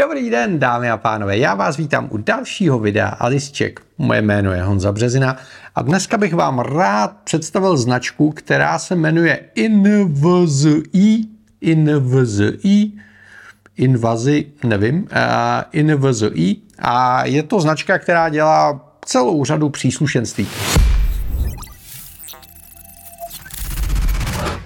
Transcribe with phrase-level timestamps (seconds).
[0.00, 3.80] Dobrý den, dámy a pánové, já vás vítám u dalšího videa Alisček.
[3.98, 5.36] Moje jméno je Honza Březina
[5.74, 11.24] a dneska bych vám rád představil značku, která se jmenuje INVZI,
[11.60, 12.92] INVZI,
[13.76, 15.08] Invazi, nevím, uh,
[15.72, 20.48] INVZI a je to značka, která dělá celou řadu příslušenství.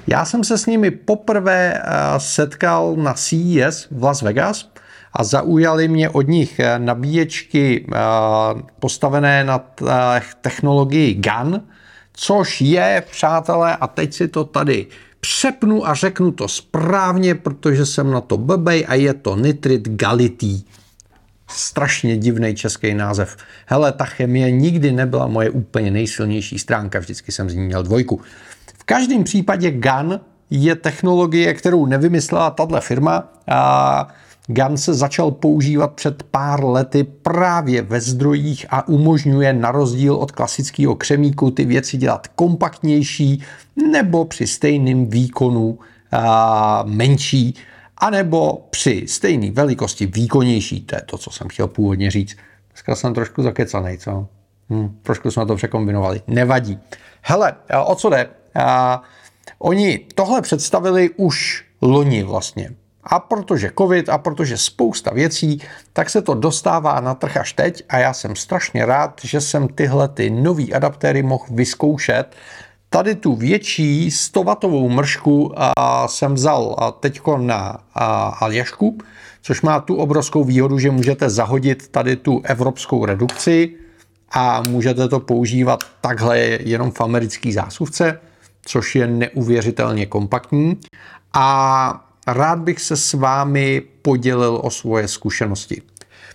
[0.07, 1.83] Já jsem se s nimi poprvé
[2.19, 4.72] setkal na CES v Las Vegas
[5.21, 7.97] zaujaly mě od nich eh, nabíječky eh,
[8.79, 11.61] postavené na eh, technologii GAN,
[12.13, 14.87] což je, přátelé, a teď si to tady
[15.21, 20.65] přepnu a řeknu to správně, protože jsem na to blbej a je to nitrit galitý.
[21.49, 23.37] Strašně divný český název.
[23.67, 28.21] Hele, ta chemie nikdy nebyla moje úplně nejsilnější stránka, vždycky jsem z ní měl dvojku.
[28.79, 30.21] V každém případě GAN
[30.51, 34.09] je technologie, kterou nevymyslela tahle firma a
[34.47, 40.33] GAN se začal používat před pár lety právě ve zdrojích a umožňuje na rozdíl od
[40.33, 43.43] klasického křemíku ty věci dělat kompaktnější
[43.91, 45.79] nebo při stejném výkonu
[46.13, 47.55] a, menší,
[47.97, 50.81] anebo při stejné velikosti výkonnější.
[50.81, 52.37] To je to, co jsem chtěl původně říct.
[52.71, 54.29] Dneska jsem trošku zakecanej, co?
[54.71, 56.23] Hm, trošku jsme to překombinovali.
[56.27, 56.79] Nevadí.
[57.23, 58.29] Hele, o co jde?
[58.55, 59.03] A,
[59.59, 62.71] oni tohle představili už loni vlastně.
[63.05, 65.61] A protože covid a protože spousta věcí,
[65.93, 69.69] tak se to dostává na trh až teď a já jsem strašně rád, že jsem
[69.69, 72.37] tyhle ty nový adaptéry mohl vyzkoušet.
[72.91, 77.79] Tady tu větší 100W mršku a jsem vzal teďko na
[78.41, 78.99] Aljašku,
[79.43, 83.75] což má tu obrovskou výhodu, že můžete zahodit tady tu evropskou redukci
[84.33, 88.21] a můžete to používat takhle jenom v americké zásuvce,
[88.65, 90.81] což je neuvěřitelně kompaktní.
[91.33, 95.83] A rád bych se s vámi podělil o svoje zkušenosti.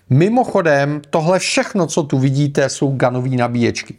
[0.09, 3.95] Mimochodem, tohle všechno, co tu vidíte, jsou ganové nabíječky.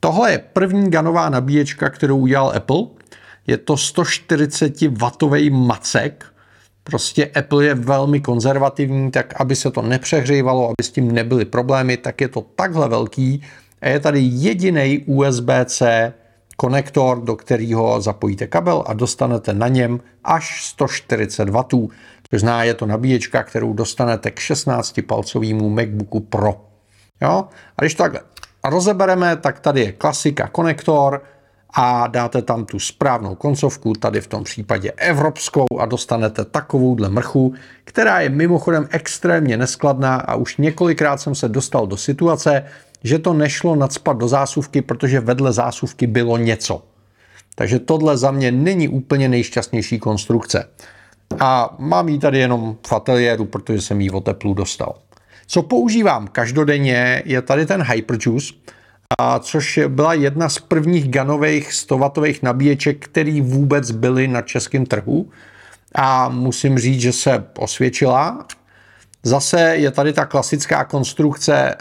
[0.00, 2.82] Tohle je první ganová nabíječka, kterou udělal Apple.
[3.46, 6.24] Je to 140W macek.
[6.84, 11.96] Prostě Apple je velmi konzervativní, tak aby se to nepřehřívalo, aby s tím nebyly problémy,
[11.96, 13.42] tak je to takhle velký.
[13.80, 16.12] A je tady jediný USB-C
[16.60, 21.62] konektor, do kterého zapojíte kabel a dostanete na něm až 140 W.
[22.30, 26.60] To znamená, je to nabíječka, kterou dostanete k 16-palcovému MacBooku Pro.
[27.22, 27.48] Jo?
[27.76, 28.20] A když to takhle
[28.64, 31.22] rozebereme, tak tady je klasika konektor
[31.74, 37.54] a dáte tam tu správnou koncovku, tady v tom případě evropskou a dostanete takovouhle mrchu,
[37.84, 42.64] která je mimochodem extrémně neskladná a už několikrát jsem se dostal do situace,
[43.04, 46.82] že to nešlo nadspat do zásuvky, protože vedle zásuvky bylo něco.
[47.54, 50.68] Takže tohle za mě není úplně nejšťastnější konstrukce.
[51.40, 54.94] A mám ji tady jenom v ateliéru, protože jsem ji o teplu dostal.
[55.46, 58.54] Co používám každodenně, je tady ten Hyperjuice,
[59.18, 65.30] a což byla jedna z prvních ganových 100W nabíječek, které vůbec byly na českém trhu.
[65.94, 68.46] A musím říct, že se osvědčila
[69.22, 71.74] Zase je tady ta klasická konstrukce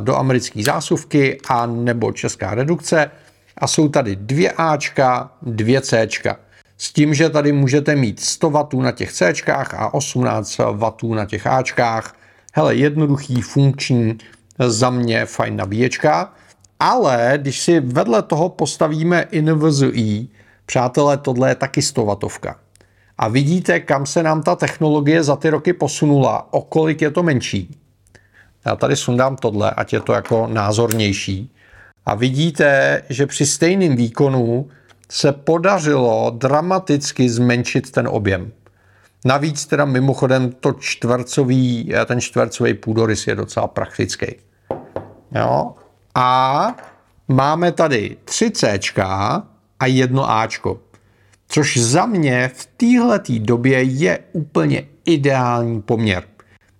[0.00, 3.10] do americké zásuvky a nebo česká redukce
[3.58, 6.36] a jsou tady dvě Ačka, dvě Cčka.
[6.78, 11.24] S tím, že tady můžete mít 100 W na těch Cčkách a 18 W na
[11.24, 12.14] těch Ačkách.
[12.54, 14.18] Hele, jednoduchý, funkční,
[14.58, 16.32] za mě fajn nabíječka.
[16.80, 20.28] Ale když si vedle toho postavíme InVZI,
[20.66, 22.16] přátelé, tohle je taky 100 W.
[23.18, 27.22] A vidíte, kam se nám ta technologie za ty roky posunula, o kolik je to
[27.22, 27.78] menší.
[28.64, 31.52] Já tady sundám tohle, ať je to jako názornější.
[32.06, 34.68] A vidíte, že při stejném výkonu
[35.10, 38.52] se podařilo dramaticky zmenšit ten objem.
[39.24, 44.26] Navíc teda mimochodem to čtvercový, ten čtvercový půdorys je docela praktický.
[45.34, 45.74] Jo?
[46.14, 46.76] A
[47.28, 48.80] máme tady 3 C
[49.80, 50.78] a jedno Ačko.
[51.48, 56.24] Což za mě v téhle době je úplně ideální poměr.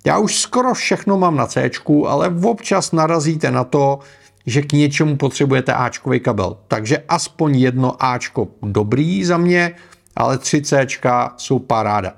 [0.05, 1.71] Já už skoro všechno mám na C,
[2.07, 3.99] ale občas narazíte na to,
[4.47, 6.57] že k něčemu potřebujete Ačkový kabel.
[6.69, 9.75] Takže aspoň jedno Ačko dobrý za mě,
[10.17, 10.87] ale tři C
[11.37, 12.13] jsou paráda.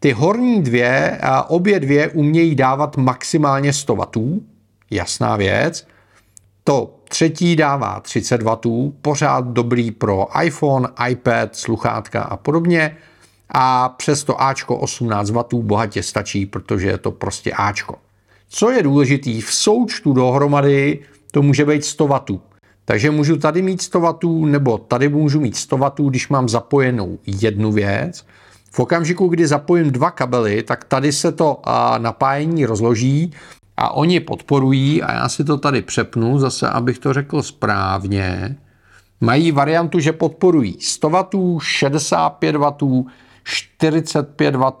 [0.00, 4.02] Ty horní dvě, obě dvě umějí dávat maximálně 100 W,
[4.90, 5.86] jasná věc.
[6.64, 8.56] To třetí dává 30 W,
[9.02, 12.96] pořád dobrý pro iPhone, iPad, sluchátka a podobně.
[13.48, 17.94] A přesto Ačko 18 W bohatě stačí, protože je to prostě Ačko.
[18.48, 20.98] Co je důležitý, v součtu dohromady
[21.30, 22.20] to může být 100 W.
[22.84, 27.18] Takže můžu tady mít 100 W, nebo tady můžu mít 100 W, když mám zapojenou
[27.26, 28.26] jednu věc.
[28.70, 31.60] V okamžiku, kdy zapojím dva kabely, tak tady se to
[31.98, 33.32] napájení rozloží
[33.76, 38.56] a oni podporují, a já si to tady přepnu zase, abych to řekl správně,
[39.20, 43.04] mají variantu, že podporují 100 W, 65 W,
[43.44, 44.72] 45 W,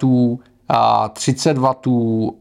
[1.12, 1.74] 30 W,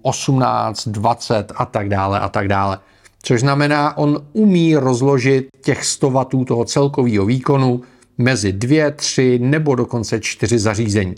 [0.02, 2.80] 18, 20 a tak dále a tak dále.
[3.24, 7.81] Což znamená, on umí rozložit těch 100 W toho celkového výkonu
[8.18, 11.16] mezi dvě, tři nebo dokonce čtyři zařízení.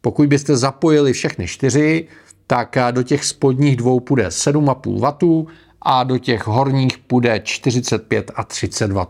[0.00, 2.08] Pokud byste zapojili všechny čtyři,
[2.50, 5.46] tak do těch spodních dvou půjde 7,5 W
[5.82, 9.06] a do těch horních půjde 45 a 30 W.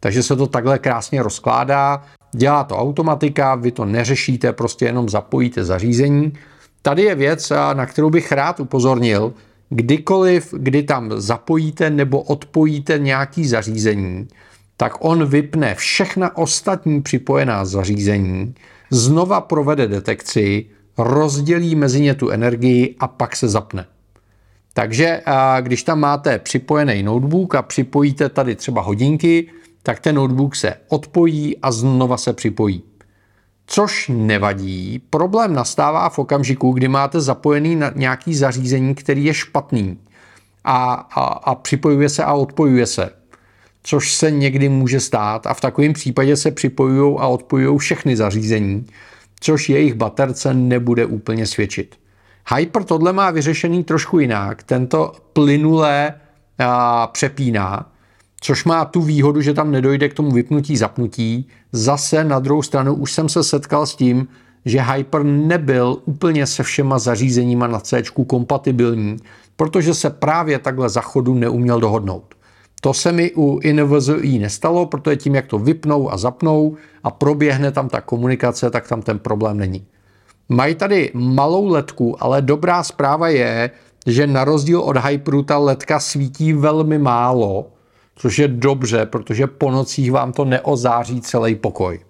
[0.00, 2.02] Takže se to takhle krásně rozkládá.
[2.32, 6.32] Dělá to automatika, vy to neřešíte, prostě jenom zapojíte zařízení.
[6.82, 9.32] Tady je věc, na kterou bych rád upozornil.
[9.70, 14.28] Kdykoliv, kdy tam zapojíte nebo odpojíte nějaký zařízení,
[14.76, 18.54] tak on vypne všechna ostatní připojená zařízení,
[18.90, 20.66] znova provede detekci,
[20.98, 23.86] rozdělí mezi ně tu energii a pak se zapne.
[24.72, 25.20] Takže
[25.60, 29.50] když tam máte připojený notebook a připojíte tady třeba hodinky,
[29.82, 32.82] tak ten notebook se odpojí a znova se připojí.
[33.66, 39.98] Což nevadí, problém nastává v okamžiku, kdy máte zapojený na nějaký zařízení, který je špatný
[40.64, 43.10] a, a, a připojuje se a odpojuje se.
[43.82, 48.86] Což se někdy může stát a v takovém případě se připojují a odpojují všechny zařízení,
[49.44, 51.96] což jejich baterce nebude úplně svědčit.
[52.56, 54.62] Hyper tohle má vyřešený trošku jinak.
[54.62, 56.14] Tento plynulé
[56.58, 57.92] a, přepíná,
[58.40, 61.48] což má tu výhodu, že tam nedojde k tomu vypnutí, zapnutí.
[61.72, 64.28] Zase na druhou stranu už jsem se setkal s tím,
[64.64, 69.16] že Hyper nebyl úplně se všema zařízeníma na C kompatibilní,
[69.56, 72.34] protože se právě takhle za chodu neuměl dohodnout.
[72.84, 77.72] To se mi u InVZI nestalo, protože tím, jak to vypnou a zapnou a proběhne
[77.72, 79.86] tam ta komunikace, tak tam ten problém není.
[80.48, 83.70] Mají tady malou ledku, ale dobrá zpráva je,
[84.06, 87.66] že na rozdíl od Hyperu ta ledka svítí velmi málo,
[88.16, 92.00] což je dobře, protože po nocích vám to neozáří celý pokoj.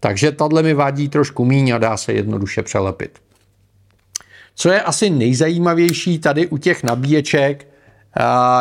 [0.00, 3.18] Takže tahle mi vadí trošku míň a dá se jednoduše přelepit.
[4.54, 7.69] Co je asi nejzajímavější tady u těch nabíječek,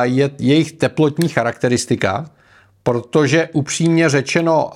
[0.01, 2.25] je jejich teplotní charakteristika,
[2.83, 4.69] protože upřímně řečeno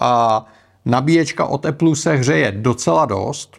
[0.86, 3.58] nabíječka od Apple se hřeje docela dost,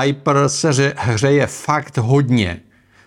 [0.00, 2.60] Hyper se hřeje fakt hodně,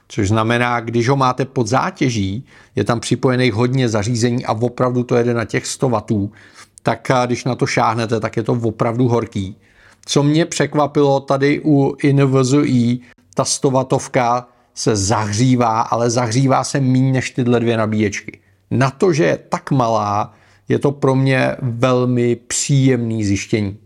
[0.07, 2.45] což znamená, když ho máte pod zátěží,
[2.75, 6.29] je tam připojených hodně zařízení a opravdu to jede na těch 100 W,
[6.83, 9.57] tak když na to šáhnete, tak je to opravdu horký.
[10.05, 12.99] Co mě překvapilo tady u InVZI,
[13.35, 13.87] ta 100 W
[14.73, 18.39] se zahřívá, ale zahřívá se méně než tyhle dvě nabíječky.
[18.71, 20.33] Na to, že je tak malá,
[20.69, 23.77] je to pro mě velmi příjemný zjištění.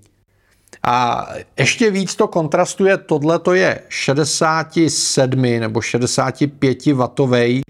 [0.83, 1.27] A
[1.59, 7.61] ještě víc to kontrastuje, tohle to je 67 nebo 65 W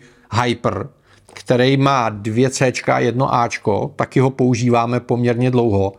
[0.43, 0.89] Hyper,
[1.33, 3.49] který má dvě C, jedno A,
[3.95, 5.93] taky ho používáme poměrně dlouho.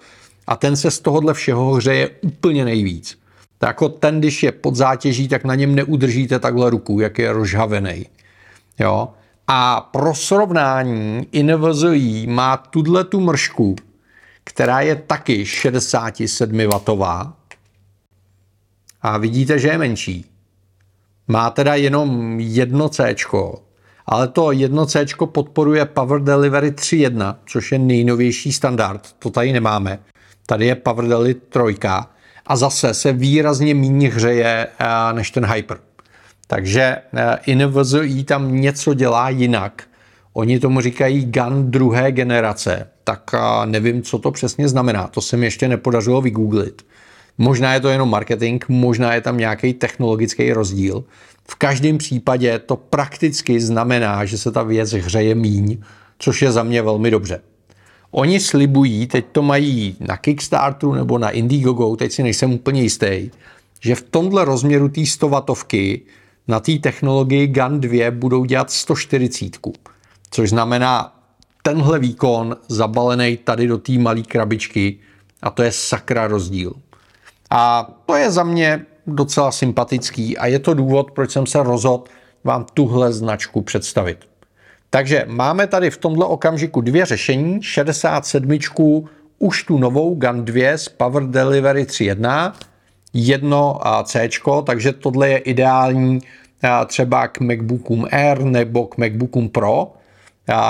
[0.46, 3.18] A ten se z tohohle všeho hřeje úplně nejvíc.
[3.58, 7.32] Tak jako ten, když je pod zátěží, tak na něm neudržíte takhle ruku, jak je
[7.32, 8.06] rozhavený.
[8.78, 9.08] Jo?
[9.46, 13.76] A pro srovnání InVZI má tuhle tu mršku,
[14.44, 17.04] která je taky 67 W.
[19.02, 20.26] A vidíte, že je menší.
[21.28, 23.14] Má teda jenom jedno C,
[24.06, 29.12] ale to jedno C podporuje Power Delivery 3.1, což je nejnovější standard.
[29.18, 29.98] To tady nemáme.
[30.46, 31.60] Tady je Power Delivery 3
[32.46, 35.78] a zase se výrazně méně hřeje eh, než ten Hyper.
[36.46, 39.82] Takže eh, InVZI tam něco dělá jinak.
[40.32, 45.08] Oni tomu říkají GAN druhé generace, tak eh, nevím, co to přesně znamená.
[45.08, 46.86] To se mi ještě nepodařilo vygooglit.
[47.38, 51.04] Možná je to jenom marketing, možná je tam nějaký technologický rozdíl.
[51.48, 55.78] V každém případě to prakticky znamená, že se ta věc hřeje míň,
[56.18, 57.40] což je za mě velmi dobře.
[58.18, 63.30] Oni slibují, teď to mají na Kickstarteru nebo na Indiegogo, teď si nejsem úplně jistý,
[63.80, 66.02] že v tomhle rozměru té 100 vatovky
[66.48, 69.56] na té technologii GAN 2 budou dělat 140,
[70.30, 71.20] což znamená
[71.62, 74.98] tenhle výkon zabalený tady do té malé krabičky
[75.42, 76.72] a to je sakra rozdíl.
[77.50, 82.04] A to je za mě docela sympatický a je to důvod, proč jsem se rozhodl
[82.44, 84.35] vám tuhle značku představit.
[84.96, 87.62] Takže máme tady v tomto okamžiku dvě řešení.
[87.62, 88.58] 67
[89.38, 92.52] už tu novou GAN 2 s Power Delivery 3.1,
[93.14, 94.28] jedno C,
[94.64, 96.20] takže tohle je ideální
[96.86, 99.92] třeba k MacBookům Air nebo k MacBookům Pro,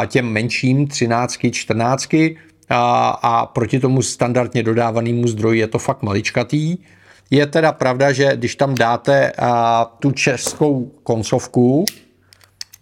[0.07, 2.09] těm menším 13, 14
[2.71, 6.77] a, proti tomu standardně dodávanému zdroji je to fakt maličkatý.
[7.31, 9.33] Je teda pravda, že když tam dáte
[9.99, 11.85] tu českou koncovku,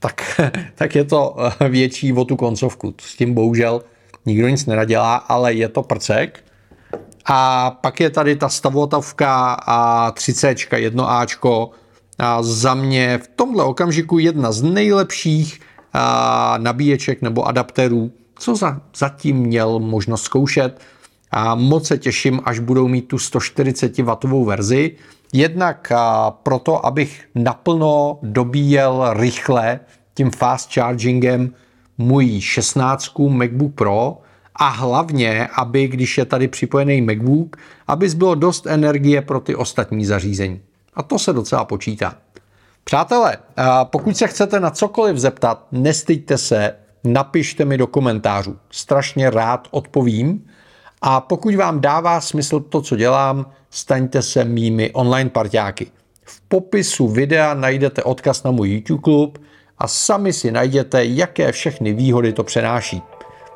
[0.04, 0.40] tak,
[0.74, 1.36] tak je to
[1.68, 2.94] větší o tu koncovku.
[3.00, 3.82] S tím bohužel
[4.26, 6.44] nikdo nic nenadělá, ale je to prcek.
[7.24, 11.70] A pak je tady ta stavotovka a 30, 1Ačko.
[12.18, 15.60] A za mě v tomhle okamžiku jedna z nejlepších
[15.92, 20.80] a, nabíječek nebo adapterů, co za, zatím měl možnost zkoušet.
[21.36, 24.96] A moc se těším, až budou mít tu 140W verzi.
[25.32, 25.92] Jednak
[26.42, 29.80] proto, abych naplno dobíjel rychle
[30.14, 31.54] tím fast chargingem
[31.98, 34.18] můj 16 MacBook Pro,
[34.56, 40.04] a hlavně, aby když je tady připojený MacBook, aby zbylo dost energie pro ty ostatní
[40.04, 40.60] zařízení.
[40.94, 42.14] A to se docela počítá.
[42.84, 43.36] Přátelé,
[43.84, 46.74] pokud se chcete na cokoliv zeptat, nestyďte se,
[47.04, 48.56] napište mi do komentářů.
[48.70, 50.46] Strašně rád odpovím.
[51.06, 55.86] A pokud vám dává smysl to, co dělám, staňte se mými online parťáky.
[56.24, 59.38] V popisu videa najdete odkaz na můj YouTube klub
[59.78, 63.02] a sami si najděte, jaké všechny výhody to přenáší.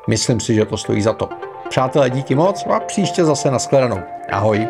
[0.07, 1.29] Myslím si, že to stojí za to.
[1.69, 3.99] Přátelé, díky moc a příště zase nashledanou.
[4.31, 4.67] Ahoj.